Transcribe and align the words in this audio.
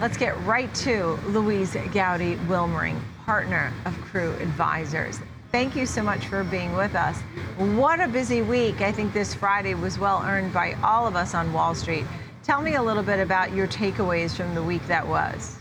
Let's 0.00 0.16
get 0.16 0.38
right 0.44 0.72
to 0.76 1.18
Louise 1.26 1.76
Gowdy 1.92 2.36
Wilmering, 2.46 3.02
partner 3.24 3.72
of 3.84 4.00
Crewe 4.02 4.32
Advisors. 4.34 5.18
Thank 5.50 5.74
you 5.74 5.86
so 5.86 6.04
much 6.04 6.26
for 6.26 6.44
being 6.44 6.76
with 6.76 6.94
us. 6.94 7.18
What 7.74 7.98
a 8.00 8.06
busy 8.06 8.42
week. 8.42 8.80
I 8.80 8.92
think 8.92 9.12
this 9.12 9.34
Friday 9.34 9.74
was 9.74 9.98
well 9.98 10.22
earned 10.24 10.52
by 10.52 10.74
all 10.84 11.08
of 11.08 11.16
us 11.16 11.34
on 11.34 11.52
Wall 11.52 11.74
Street. 11.74 12.04
Tell 12.44 12.62
me 12.62 12.76
a 12.76 12.82
little 12.82 13.02
bit 13.02 13.18
about 13.18 13.52
your 13.52 13.66
takeaways 13.66 14.36
from 14.36 14.54
the 14.54 14.62
week 14.62 14.86
that 14.86 15.04
was. 15.04 15.58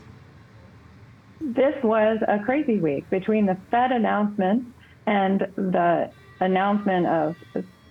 This 1.42 1.74
was 1.84 2.20
a 2.28 2.38
crazy 2.38 2.78
week 2.78 3.10
between 3.10 3.48
the 3.48 3.58
Fed 3.72 3.92
announcement 3.92 4.68
and 5.08 5.48
the 5.56 6.12
announcement 6.42 7.08
of 7.08 7.36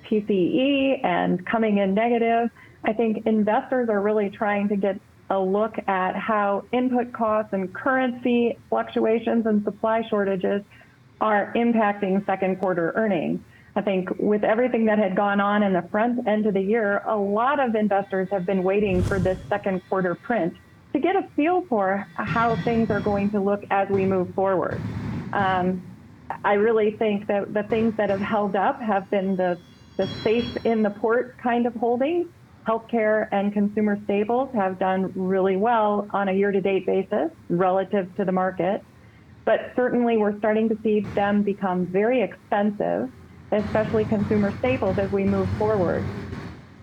PCE 0.09 1.05
and 1.05 1.45
coming 1.45 1.79
in 1.79 1.93
negative. 1.93 2.51
I 2.85 2.93
think 2.93 3.27
investors 3.27 3.89
are 3.89 4.01
really 4.01 4.31
trying 4.31 4.69
to 4.69 4.77
get 4.77 5.01
a 5.29 5.39
look 5.39 5.77
at 5.89 6.15
how 6.15 6.65
input 6.73 7.13
costs 7.13 7.53
and 7.53 7.73
currency 7.75 8.59
fluctuations 8.69 9.47
and 9.47 9.65
supply 9.65 10.03
shortages 10.09 10.63
are 11.21 11.53
impacting 11.57 12.25
second 12.27 12.61
quarter 12.61 12.93
earnings. 12.95 13.41
I 13.75 13.83
think 13.83 14.09
with 14.19 14.45
everything 14.45 14.87
that 14.87 14.99
had 14.99 15.17
gone 15.17 15.41
on 15.41 15.63
in 15.63 15.73
the 15.73 15.83
front 15.91 16.27
end 16.27 16.47
of 16.47 16.55
the 16.55 16.61
year, 16.61 17.03
a 17.05 17.17
lot 17.17 17.61
of 17.61 17.75
investors 17.75 18.29
have 18.31 18.47
been 18.47 18.63
waiting 18.63 19.03
for 19.03 19.19
this 19.19 19.39
second 19.49 19.83
quarter 19.89 20.15
print 20.15 20.55
to 20.93 20.99
get 20.99 21.15
a 21.15 21.29
feel 21.37 21.63
for 21.69 22.07
how 22.15 22.57
things 22.57 22.91
are 22.91 23.01
going 23.01 23.31
to 23.31 23.41
look 23.41 23.65
as 23.71 23.89
we 23.91 24.07
move 24.07 24.33
forward. 24.35 24.81
Um, 25.33 25.83
I 26.43 26.55
really 26.55 26.93
think 26.93 27.27
that 27.27 27.53
the 27.53 27.65
things 27.65 27.95
that 27.99 28.09
have 28.09 28.21
held 28.21 28.57
up 28.57 28.81
have 28.81 29.11
been 29.11 29.37
the, 29.37 29.59
the 29.99 30.07
safe 30.23 30.57
in 30.65 30.83
the 30.83 30.91
port 30.91 31.37
kind 31.39 31.67
of 31.67 31.75
holdings 31.75 32.29
healthcare 32.67 33.27
and 33.33 33.53
consumer 33.53 33.97
staples 34.05 34.51
have 34.55 34.79
done 34.79 35.13
really 35.15 35.57
well 35.57 36.09
on 36.13 36.29
a 36.29 36.33
year-to-date 36.33 36.87
basis 36.87 37.31
relative 37.49 38.15
to 38.17 38.25
the 38.25 38.33
market. 38.33 38.81
But 39.45 39.73
certainly 39.77 40.17
we're 40.17 40.39
starting 40.39 40.69
to 40.71 40.77
see 40.83 41.11
them 41.15 41.45
become 41.45 41.87
very 41.91 42.23
expensive, 42.23 43.09
especially 43.53 44.07
consumer 44.07 44.53
staples 44.59 44.97
as 44.99 45.11
we 45.13 45.25
move 45.25 45.51
forward. 45.57 46.11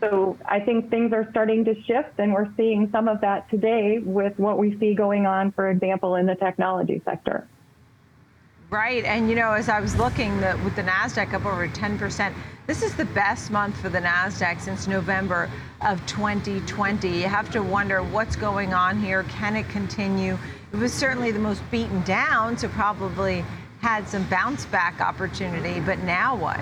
So 0.03 0.37
I 0.49 0.59
think 0.59 0.89
things 0.89 1.11
are 1.13 1.27
starting 1.31 1.63
to 1.65 1.73
shift 1.87 2.17
and 2.17 2.33
we're 2.33 2.53
seeing 2.57 2.89
some 2.91 3.07
of 3.07 3.21
that 3.21 3.43
today 3.49 3.99
with 4.03 4.33
what 4.37 4.57
we 4.57 4.77
see 4.79 4.95
going 4.95 5.25
on, 5.25 5.51
for 5.53 5.69
example, 5.69 6.15
in 6.15 6.25
the 6.25 6.35
technology 6.35 7.01
sector. 7.05 7.49
Right, 8.73 9.05
and 9.05 9.29
you 9.29 9.35
know, 9.35 9.51
as 9.51 9.69
I 9.69 9.79
was 9.79 9.95
looking 9.97 10.35
the, 10.41 10.59
with 10.63 10.75
the 10.75 10.81
NASDAQ 10.81 11.35
up 11.35 11.45
over 11.45 11.67
10%, 11.67 12.33
this 12.65 12.81
is 12.81 12.95
the 12.95 13.05
best 13.05 13.51
month 13.51 13.77
for 13.77 13.87
the 13.87 13.99
NASDAQ 13.99 14.59
since 14.59 14.87
November 14.87 15.47
of 15.81 16.03
2020. 16.07 17.07
You 17.07 17.27
have 17.27 17.51
to 17.51 17.61
wonder 17.61 18.01
what's 18.01 18.35
going 18.35 18.73
on 18.73 18.99
here. 18.99 19.25
Can 19.29 19.55
it 19.55 19.69
continue? 19.69 20.39
It 20.71 20.77
was 20.77 20.91
certainly 20.91 21.29
the 21.29 21.37
most 21.37 21.61
beaten 21.69 22.01
down, 22.01 22.57
so 22.57 22.67
probably 22.67 23.45
had 23.81 24.07
some 24.07 24.23
bounce 24.23 24.65
back 24.65 25.01
opportunity, 25.01 25.79
but 25.81 25.99
now 25.99 26.35
what? 26.35 26.59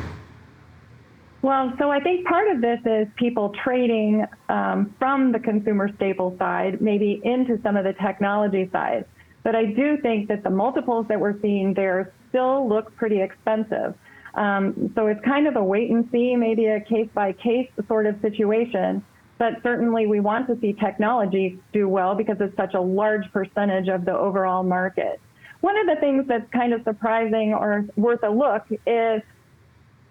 Well, 1.41 1.71
so 1.79 1.91
I 1.91 2.01
think 2.01 2.27
part 2.27 2.53
of 2.53 2.59
this 2.59 2.79
is 2.85 3.07
people 3.15 3.55
trading 3.63 4.25
um, 4.49 4.93
from 4.99 5.31
the 5.31 5.39
consumer 5.39 5.89
staple 5.95 6.35
side, 6.37 6.81
maybe 6.81 7.21
into 7.23 7.57
some 7.63 7.77
of 7.77 7.85
the 7.85 7.93
technology 7.93 8.69
side. 8.73 9.05
But 9.43 9.55
I 9.55 9.65
do 9.65 9.97
think 9.97 10.27
that 10.27 10.43
the 10.43 10.49
multiples 10.49 11.07
that 11.07 11.19
we're 11.19 11.39
seeing 11.41 11.73
there 11.73 12.13
still 12.29 12.67
look 12.67 12.95
pretty 12.95 13.21
expensive. 13.21 13.95
Um, 14.35 14.91
so 14.95 15.07
it's 15.07 15.23
kind 15.25 15.47
of 15.47 15.55
a 15.55 15.63
wait 15.63 15.89
and 15.89 16.07
see, 16.11 16.35
maybe 16.35 16.67
a 16.67 16.79
case 16.79 17.09
by 17.13 17.33
case 17.33 17.69
sort 17.87 18.05
of 18.05 18.15
situation. 18.21 19.03
But 19.37 19.53
certainly 19.63 20.05
we 20.05 20.19
want 20.19 20.47
to 20.47 20.59
see 20.61 20.73
technology 20.73 21.59
do 21.73 21.89
well 21.89 22.15
because 22.15 22.37
it's 22.39 22.55
such 22.55 22.75
a 22.75 22.81
large 22.81 23.31
percentage 23.33 23.87
of 23.87 24.05
the 24.05 24.15
overall 24.15 24.63
market. 24.63 25.19
One 25.61 25.77
of 25.77 25.87
the 25.87 25.99
things 25.99 26.25
that's 26.27 26.49
kind 26.51 26.73
of 26.73 26.83
surprising 26.83 27.53
or 27.53 27.85
worth 27.95 28.23
a 28.23 28.29
look 28.29 28.65
is 28.85 29.21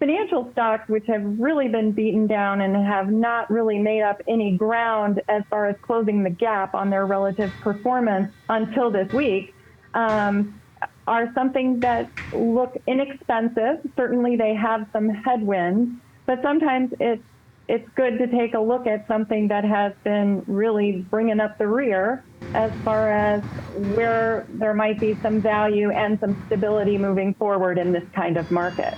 financial 0.01 0.49
stocks, 0.51 0.83
which 0.89 1.05
have 1.07 1.21
really 1.37 1.67
been 1.69 1.93
beaten 1.93 2.25
down 2.25 2.61
and 2.61 2.75
have 2.75 3.09
not 3.11 3.49
really 3.51 3.77
made 3.77 4.01
up 4.01 4.17
any 4.27 4.57
ground 4.57 5.21
as 5.29 5.43
far 5.49 5.67
as 5.69 5.75
closing 5.83 6.23
the 6.23 6.29
gap 6.31 6.73
on 6.73 6.89
their 6.89 7.05
relative 7.05 7.51
performance 7.61 8.33
until 8.49 8.91
this 8.91 9.07
week, 9.13 9.55
um, 9.93 10.59
are 11.05 11.27
something 11.35 11.79
that 11.81 12.07
look 12.31 12.73
inexpensive. 12.87 13.77
Certainly, 13.95 14.37
they 14.37 14.55
have 14.55 14.81
some 14.91 15.07
headwinds, 15.09 15.91
but 16.25 16.39
sometimes 16.43 16.89
it's 16.99 17.23
it's 17.69 17.87
good 17.95 18.17
to 18.17 18.27
take 18.27 18.55
a 18.55 18.59
look 18.59 18.87
at 18.87 19.05
something 19.07 19.47
that 19.49 19.63
has 19.63 19.93
been 20.03 20.43
really 20.47 21.07
bringing 21.09 21.39
up 21.39 21.57
the 21.59 21.67
rear 21.67 22.25
as 22.53 22.71
far 22.83 23.09
as 23.11 23.43
where 23.73 24.47
there 24.49 24.73
might 24.73 24.99
be 24.99 25.17
some 25.21 25.41
value 25.41 25.89
and 25.91 26.17
some 26.19 26.43
stability 26.47 26.97
moving 26.97 27.33
forward 27.39 27.77
in 27.77 27.93
this 27.93 28.03
kind 28.15 28.35
of 28.35 28.49
market. 28.51 28.95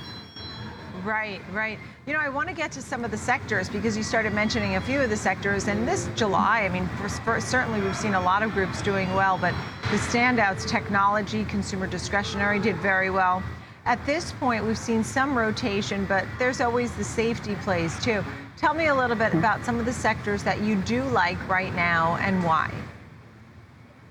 Right, 1.03 1.41
right. 1.52 1.78
You 2.06 2.14
know, 2.14 2.19
I 2.19 2.30
want 2.30 2.47
to 2.47 2.56
get 2.56 2.72
to 2.74 2.81
some 2.81 3.03
of 3.03 3.12
the 3.12 3.18
sectors 3.18 3.68
because 3.68 3.97
you 3.97 4.03
started 4.03 4.34
mentioning 4.34 4.78
a 4.78 4.81
few 4.81 5.02
of 5.02 5.09
the 5.09 5.18
sectors. 5.18 5.68
And 5.68 5.86
this 5.86 6.09
July, 6.16 6.62
I 6.62 6.69
mean, 6.69 6.88
for, 6.97 7.09
for, 7.09 7.41
certainly 7.41 7.81
we've 7.81 7.96
seen 7.96 8.14
a 8.14 8.22
lot 8.22 8.41
of 8.41 8.52
groups 8.52 8.81
doing 8.81 9.14
well, 9.14 9.38
but 9.38 9.53
the 9.91 9.97
standouts, 9.97 10.66
technology, 10.66 11.44
consumer 11.46 11.88
discretionary, 11.88 12.59
did 12.59 12.78
very 12.78 13.09
well. 13.09 13.44
At 13.86 14.03
this 14.06 14.31
point, 14.31 14.66
we've 14.66 14.78
seen 14.78 15.03
some 15.03 15.38
rotation, 15.38 16.06
but 16.06 16.25
there's 16.40 16.62
always 16.62 16.94
the 16.94 17.03
safety 17.03 17.56
plays 17.56 18.02
too. 18.02 18.24
Tell 18.56 18.74
me 18.74 18.88
a 18.88 18.96
little 18.96 19.18
bit 19.18 19.34
about 19.34 19.66
some 19.66 19.80
of 19.80 19.85
the 19.85 19.91
sectors 19.91 20.41
that 20.44 20.62
you 20.62 20.78
do 20.78 21.03
like 21.03 21.38
right 21.50 21.74
now 21.75 22.16
and 22.22 22.41
why. 22.46 22.74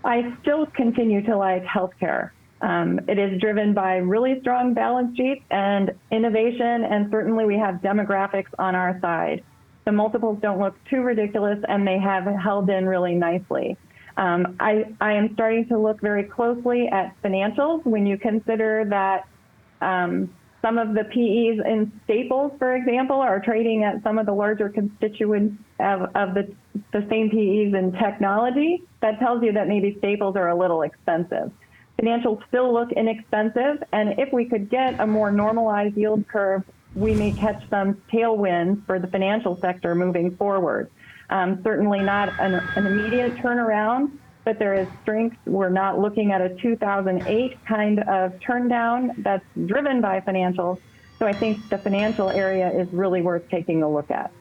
I 0.05 0.37
still 0.43 0.67
continue 0.67 1.23
to 1.23 1.37
like 1.39 1.65
healthcare. 1.65 2.33
Um, 2.63 3.01
it 3.09 3.19
is 3.19 3.41
driven 3.41 3.75
by 3.75 3.97
really 3.97 4.39
strong 4.41 4.73
balance 4.73 5.17
sheets 5.17 5.45
and 5.51 5.91
innovation, 6.13 6.85
and 6.85 7.11
certainly 7.11 7.45
we 7.45 7.59
have 7.59 7.77
demographics 7.77 8.51
on 8.59 8.77
our 8.77 8.99
side. 9.01 9.43
The 9.85 9.91
multiples 9.91 10.39
don't 10.41 10.61
look 10.61 10.77
too 10.89 11.01
ridiculous, 11.01 11.59
and 11.69 11.87
they 11.87 11.99
have 11.99 12.25
held 12.25 12.71
in 12.71 12.87
really 12.87 13.15
nicely. 13.15 13.77
Um, 14.17 14.57
I, 14.61 14.85
I, 15.01 15.15
am 15.15 15.33
starting 15.35 15.67
to 15.69 15.79
look 15.79 16.01
very 16.01 16.25
closely 16.25 16.87
at 16.87 17.17
financials 17.23 17.85
when 17.85 18.07
you 18.07 18.19
consider 18.19 18.85
that 18.91 19.27
um, 19.81 20.33
some 20.61 20.79
of 20.79 20.95
the 20.95 21.05
PEs 21.05 21.65
in 21.67 21.91
Staples, 22.05 22.53
for 22.59 22.77
example, 22.77 23.17
are 23.17 23.41
trading 23.41 23.85
at 23.85 24.03
some 24.03 24.19
of 24.19 24.27
the 24.27 24.33
larger 24.33 24.69
constituents 24.69 25.57
of, 25.81 26.03
of 26.15 26.35
the, 26.35 26.55
the 26.93 27.07
same 27.11 27.31
PEs 27.31 27.75
in 27.75 27.97
technology. 27.99 28.85
That 29.01 29.19
tells 29.19 29.43
you 29.43 29.53
that 29.53 29.67
maybe 29.67 29.97
Staples 29.99 30.37
are 30.37 30.49
a 30.49 30.57
little 30.57 30.83
expensive. 30.83 31.51
Financials 32.01 32.41
still 32.49 32.73
look 32.73 32.91
inexpensive, 32.93 33.83
and 33.93 34.19
if 34.19 34.33
we 34.33 34.49
could 34.49 34.71
get 34.71 34.99
a 35.01 35.07
more 35.07 35.31
normalized 35.31 35.97
yield 35.97 36.27
curve, 36.27 36.63
we 36.95 37.15
may 37.15 37.33
catch 37.33 37.63
some 37.71 37.95
tailwinds 38.13 38.85
for 38.87 38.99
the 38.99 39.07
financial 39.07 39.59
sector 39.61 39.95
moving 39.95 40.37
forward. 40.37 40.91
Um, 41.31 41.61
certainly 41.63 42.01
not 42.01 42.29
an, 42.41 42.55
an, 42.77 42.87
immediate 42.87 43.37
turnaround, 43.37 44.19
but 44.45 44.59
there 44.59 44.75
is 44.75 44.89
strength. 45.03 45.37
We're 45.47 45.71
not 45.71 45.99
looking 45.99 46.33
at 46.33 46.41
a 46.41 46.55
2008 46.61 47.65
kind 47.67 48.01
of 48.01 48.33
turndown 48.47 49.11
that's 49.19 49.45
driven 49.67 50.01
by 50.01 50.21
financials. 50.21 50.79
So 51.19 51.27
I 51.27 51.33
think 51.33 51.69
the 51.71 51.79
financial 51.79 52.29
area 52.31 52.71
is 52.71 52.93
really 52.93 53.23
worth 53.23 53.49
taking 53.49 53.83
a 53.83 53.91
look 53.91 54.11
at. 54.11 54.33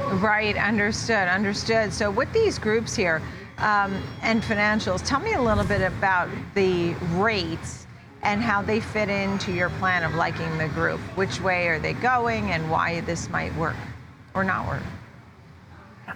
Right, 0.00 0.56
understood, 0.56 1.28
understood. 1.28 1.92
So 1.92 2.10
with 2.10 2.32
these 2.32 2.58
groups 2.58 2.94
here, 2.94 3.22
um, 3.58 4.00
and 4.22 4.42
financials. 4.42 5.04
Tell 5.04 5.20
me 5.20 5.34
a 5.34 5.42
little 5.42 5.64
bit 5.64 5.82
about 5.82 6.28
the 6.54 6.94
rates 7.14 7.86
and 8.22 8.42
how 8.42 8.62
they 8.62 8.80
fit 8.80 9.08
into 9.08 9.52
your 9.52 9.70
plan 9.70 10.02
of 10.04 10.14
liking 10.14 10.58
the 10.58 10.68
group. 10.68 11.00
Which 11.16 11.40
way 11.40 11.68
are 11.68 11.78
they 11.78 11.92
going 11.94 12.50
and 12.50 12.70
why 12.70 13.00
this 13.00 13.28
might 13.30 13.54
work 13.56 13.76
or 14.34 14.44
not 14.44 14.66
work? 14.66 14.82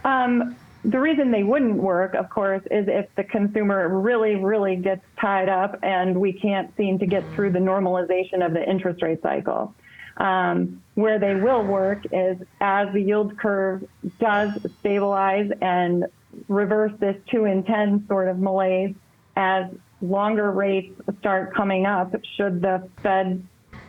Um, 0.04 0.56
the 0.84 0.98
reason 0.98 1.30
they 1.30 1.44
wouldn't 1.44 1.76
work, 1.76 2.14
of 2.14 2.28
course, 2.28 2.62
is 2.70 2.86
if 2.88 3.06
the 3.16 3.24
consumer 3.24 3.88
really, 4.00 4.34
really 4.34 4.76
gets 4.76 5.02
tied 5.20 5.48
up 5.48 5.78
and 5.82 6.18
we 6.18 6.32
can't 6.32 6.76
seem 6.76 6.98
to 6.98 7.06
get 7.06 7.32
through 7.32 7.52
the 7.52 7.60
normalization 7.60 8.44
of 8.44 8.52
the 8.52 8.68
interest 8.68 9.00
rate 9.02 9.22
cycle. 9.22 9.76
Um, 10.18 10.82
where 10.94 11.18
they 11.18 11.34
will 11.34 11.64
work 11.64 12.04
is 12.12 12.36
as 12.60 12.92
the 12.92 13.00
yield 13.00 13.38
curve 13.38 13.84
does 14.20 14.50
stabilize 14.80 15.50
and 15.62 16.04
reverse 16.48 16.92
this 17.00 17.16
two 17.30 17.46
in 17.46 17.64
10 17.64 18.06
sort 18.08 18.28
of 18.28 18.38
malaise 18.38 18.94
as 19.36 19.66
longer 20.02 20.50
rates 20.50 21.00
start 21.20 21.54
coming 21.54 21.86
up 21.86 22.14
should 22.36 22.60
the 22.60 22.86
Fed 23.02 23.42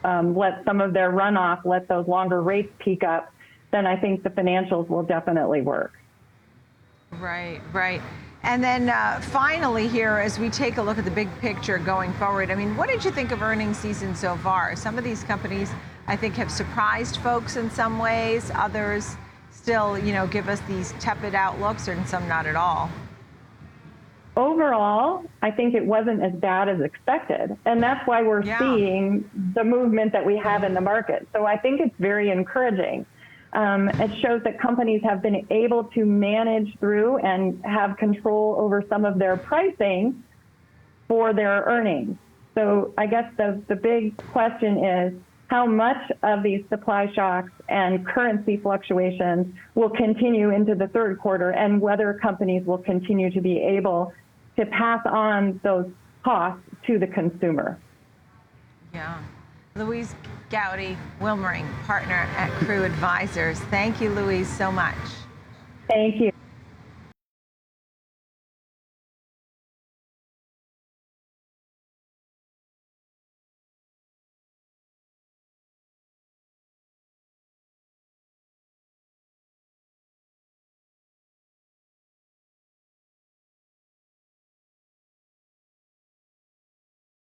um, 0.04 0.36
let 0.36 0.64
some 0.66 0.82
of 0.82 0.94
their 0.94 1.12
runoff, 1.12 1.66
let 1.66 1.88
those 1.88 2.08
longer 2.08 2.42
rates 2.42 2.72
peak 2.80 3.04
up, 3.04 3.34
then 3.72 3.86
I 3.86 3.96
think 3.96 4.24
the 4.24 4.30
financials 4.30 4.88
will 4.88 5.04
definitely 5.04 5.62
work. 5.62 5.94
Right, 7.20 7.62
right. 7.72 8.02
And 8.44 8.62
then 8.62 8.90
uh, 8.90 9.22
finally, 9.22 9.88
here, 9.88 10.18
as 10.18 10.38
we 10.38 10.50
take 10.50 10.78
a 10.78 10.82
look 10.82 10.98
at 10.98 11.06
the 11.06 11.12
big 11.12 11.30
picture 11.40 11.78
going 11.78 12.12
forward, 12.14 12.52
I 12.52 12.56
mean, 12.56 12.76
what 12.76 12.90
did 12.90 13.06
you 13.06 13.12
think 13.12 13.32
of 13.32 13.42
earnings 13.42 13.78
season 13.78 14.14
so 14.16 14.36
far? 14.38 14.76
Some 14.76 14.98
of 14.98 15.04
these 15.04 15.24
companies, 15.24 15.72
I 16.08 16.16
think, 16.16 16.36
have 16.36 16.52
surprised 16.52 17.18
folks 17.18 17.56
in 17.56 17.70
some 17.72 17.98
ways. 18.00 18.52
Others 18.56 19.16
still, 19.52 19.98
you 19.98 20.12
know, 20.14 20.28
give 20.28 20.50
us 20.50 20.60
these 20.68 20.92
tepid 21.00 21.34
outlooks, 21.36 21.88
and 21.88 22.08
some 22.08 22.28
not 22.28 22.46
at 22.46 22.56
all. 22.56 22.90
overall, 24.36 25.22
I 25.44 25.52
think 25.52 25.76
it 25.76 25.86
wasn't 25.86 26.24
as 26.24 26.34
bad 26.34 26.68
as 26.68 26.82
expected. 26.82 27.56
And 27.66 27.84
that's 27.84 28.02
why 28.08 28.24
we're 28.24 28.44
Yeah. 28.44 28.58
seeing 28.58 29.30
the 29.54 29.64
movement 29.64 30.12
that 30.14 30.26
we 30.26 30.38
have 30.38 30.64
in 30.64 30.74
the 30.74 30.82
market. 30.82 31.28
So 31.36 31.46
I 31.46 31.58
think 31.58 31.80
it's 31.80 31.96
very 32.00 32.32
encouraging. 32.32 33.06
Um, 33.54 33.90
it 34.00 34.12
shows 34.26 34.42
that 34.46 34.60
companies 34.60 35.04
have 35.04 35.22
been 35.22 35.46
able 35.52 35.84
to 35.94 36.04
manage 36.06 36.76
through 36.80 37.18
and 37.18 37.64
have 37.64 37.96
control 37.98 38.56
over 38.58 38.82
some 38.90 39.06
of 39.06 39.20
their 39.20 39.38
pricing 39.38 40.24
for 41.08 41.34
their 41.34 41.62
earnings. 41.68 42.18
So 42.58 42.96
I 42.98 43.06
guess 43.06 43.32
the, 43.38 43.64
the 43.70 43.76
big 43.76 44.16
question 44.26 44.84
is 44.84 45.14
how 45.54 45.68
much 45.68 46.12
of 46.24 46.42
these 46.42 46.64
supply 46.68 47.08
shocks 47.14 47.52
and 47.70 48.04
currency 48.08 48.58
fluctuations 48.58 49.46
will 49.76 49.92
continue 49.92 50.50
into 50.50 50.74
the 50.74 50.88
third 50.88 51.20
quarter 51.20 51.52
and 51.52 51.80
whether 51.80 52.18
companies 52.20 52.66
will 52.66 52.80
continue 52.80 53.30
to 53.30 53.40
be 53.40 53.60
able 53.60 54.12
to 54.58 54.66
pass 54.66 55.00
on 55.06 55.60
those 55.64 55.86
costs 56.24 56.60
to 56.88 56.98
the 56.98 57.06
consumer. 57.06 57.78
Yeah. 58.96 59.20
Louise 59.76 60.16
Gowdy 60.50 60.98
Wilmering, 61.22 61.68
partner 61.86 62.28
at 62.36 62.50
Crewe 62.54 62.84
Advisors. 62.84 63.60
Thank 63.70 64.02
you, 64.02 64.10
Louise, 64.10 64.50
so 64.50 64.72
much. 64.72 64.96
Thank 65.88 66.20
you. 66.20 66.32